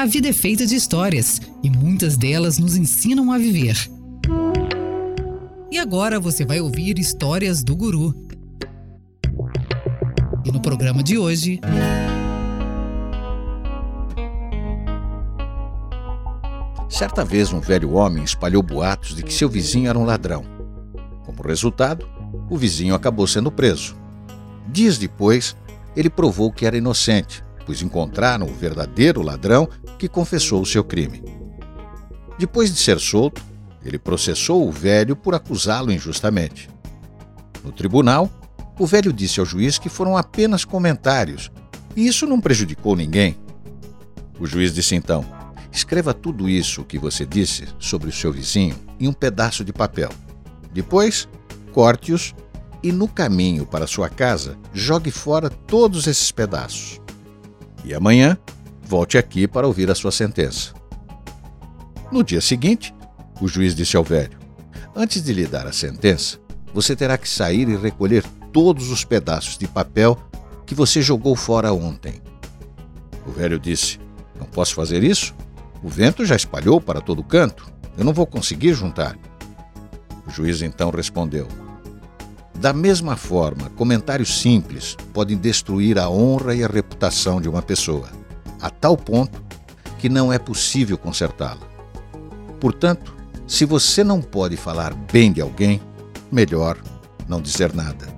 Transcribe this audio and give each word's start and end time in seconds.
A 0.00 0.06
vida 0.06 0.28
é 0.28 0.32
feita 0.32 0.64
de 0.64 0.76
histórias 0.76 1.40
e 1.60 1.68
muitas 1.68 2.16
delas 2.16 2.56
nos 2.56 2.76
ensinam 2.76 3.32
a 3.32 3.36
viver. 3.36 3.76
E 5.72 5.76
agora 5.76 6.20
você 6.20 6.44
vai 6.44 6.60
ouvir 6.60 7.00
histórias 7.00 7.64
do 7.64 7.74
Guru. 7.74 8.14
E 10.44 10.52
no 10.52 10.62
programa 10.62 11.02
de 11.02 11.18
hoje. 11.18 11.60
Certa 16.88 17.24
vez, 17.24 17.52
um 17.52 17.58
velho 17.58 17.94
homem 17.94 18.22
espalhou 18.22 18.62
boatos 18.62 19.16
de 19.16 19.24
que 19.24 19.34
seu 19.34 19.48
vizinho 19.48 19.90
era 19.90 19.98
um 19.98 20.04
ladrão. 20.04 20.44
Como 21.26 21.42
resultado, 21.42 22.08
o 22.48 22.56
vizinho 22.56 22.94
acabou 22.94 23.26
sendo 23.26 23.50
preso. 23.50 23.96
Dias 24.68 24.96
depois, 24.96 25.56
ele 25.96 26.08
provou 26.08 26.52
que 26.52 26.64
era 26.64 26.78
inocente, 26.78 27.42
pois 27.68 27.82
encontraram 27.82 28.46
o 28.46 28.54
verdadeiro 28.54 29.20
ladrão 29.20 29.68
que 29.98 30.08
confessou 30.08 30.62
o 30.62 30.66
seu 30.66 30.82
crime. 30.82 31.22
Depois 32.38 32.72
de 32.72 32.78
ser 32.78 32.98
solto, 32.98 33.42
ele 33.84 33.98
processou 33.98 34.66
o 34.66 34.72
velho 34.72 35.14
por 35.14 35.34
acusá-lo 35.34 35.92
injustamente. 35.92 36.70
No 37.62 37.70
tribunal, 37.70 38.30
o 38.78 38.86
velho 38.86 39.12
disse 39.12 39.38
ao 39.38 39.44
juiz 39.44 39.76
que 39.76 39.90
foram 39.90 40.16
apenas 40.16 40.64
comentários 40.64 41.50
e 41.94 42.06
isso 42.06 42.26
não 42.26 42.40
prejudicou 42.40 42.96
ninguém. 42.96 43.36
O 44.40 44.46
juiz 44.46 44.72
disse 44.72 44.94
então: 44.94 45.22
escreva 45.70 46.14
tudo 46.14 46.48
isso 46.48 46.84
que 46.84 46.98
você 46.98 47.26
disse 47.26 47.68
sobre 47.78 48.08
o 48.08 48.12
seu 48.12 48.32
vizinho 48.32 48.76
em 48.98 49.06
um 49.06 49.12
pedaço 49.12 49.62
de 49.62 49.74
papel. 49.74 50.08
Depois, 50.72 51.28
corte-os 51.74 52.34
e 52.82 52.92
no 52.92 53.06
caminho 53.06 53.66
para 53.66 53.86
sua 53.86 54.08
casa 54.08 54.56
jogue 54.72 55.10
fora 55.10 55.50
todos 55.50 56.06
esses 56.06 56.32
pedaços. 56.32 56.98
E 57.84 57.94
amanhã, 57.94 58.36
volte 58.82 59.18
aqui 59.18 59.46
para 59.46 59.66
ouvir 59.66 59.90
a 59.90 59.94
sua 59.94 60.10
sentença. 60.10 60.72
No 62.10 62.24
dia 62.24 62.40
seguinte, 62.40 62.94
o 63.40 63.46
juiz 63.46 63.74
disse 63.74 63.96
ao 63.96 64.04
velho: 64.04 64.38
Antes 64.94 65.22
de 65.22 65.32
lhe 65.32 65.46
dar 65.46 65.66
a 65.66 65.72
sentença, 65.72 66.38
você 66.72 66.96
terá 66.96 67.16
que 67.16 67.28
sair 67.28 67.68
e 67.68 67.76
recolher 67.76 68.24
todos 68.52 68.90
os 68.90 69.04
pedaços 69.04 69.56
de 69.56 69.66
papel 69.66 70.18
que 70.66 70.74
você 70.74 71.00
jogou 71.00 71.36
fora 71.36 71.72
ontem. 71.72 72.20
O 73.26 73.30
velho 73.30 73.58
disse: 73.58 74.00
Não 74.38 74.46
posso 74.46 74.74
fazer 74.74 75.02
isso? 75.02 75.34
O 75.82 75.88
vento 75.88 76.24
já 76.24 76.34
espalhou 76.34 76.80
para 76.80 77.00
todo 77.00 77.22
canto. 77.22 77.70
Eu 77.96 78.04
não 78.04 78.12
vou 78.12 78.26
conseguir 78.26 78.74
juntar. 78.74 79.16
O 80.26 80.30
juiz 80.30 80.62
então 80.62 80.90
respondeu: 80.90 81.46
da 82.58 82.72
mesma 82.72 83.16
forma, 83.16 83.70
comentários 83.70 84.40
simples 84.40 84.96
podem 85.12 85.36
destruir 85.36 85.96
a 85.96 86.10
honra 86.10 86.56
e 86.56 86.64
a 86.64 86.66
reputação 86.66 87.40
de 87.40 87.48
uma 87.48 87.62
pessoa, 87.62 88.08
a 88.60 88.68
tal 88.68 88.96
ponto 88.96 89.40
que 89.96 90.08
não 90.08 90.32
é 90.32 90.38
possível 90.38 90.98
consertá-la. 90.98 91.68
Portanto, 92.60 93.14
se 93.46 93.64
você 93.64 94.02
não 94.02 94.20
pode 94.20 94.56
falar 94.56 94.92
bem 94.92 95.32
de 95.32 95.40
alguém, 95.40 95.80
melhor 96.32 96.76
não 97.28 97.40
dizer 97.40 97.72
nada. 97.72 98.17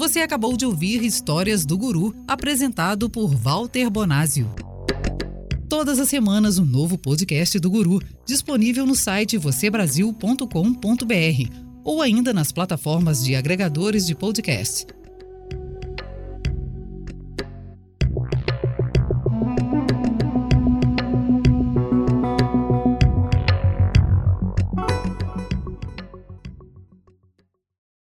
Você 0.00 0.20
acabou 0.20 0.56
de 0.56 0.64
ouvir 0.64 1.04
Histórias 1.04 1.66
do 1.66 1.76
Guru, 1.76 2.16
apresentado 2.26 3.10
por 3.10 3.34
Walter 3.34 3.90
Bonásio. 3.90 4.50
Todas 5.68 5.98
as 5.98 6.08
semanas, 6.08 6.58
um 6.58 6.64
novo 6.64 6.96
podcast 6.96 7.58
do 7.58 7.68
Guru, 7.68 8.00
disponível 8.24 8.86
no 8.86 8.94
site 8.94 9.36
vocêbrasil.com.br 9.36 11.54
ou 11.84 12.00
ainda 12.00 12.32
nas 12.32 12.50
plataformas 12.50 13.22
de 13.22 13.36
agregadores 13.36 14.06
de 14.06 14.14
podcast. 14.14 14.86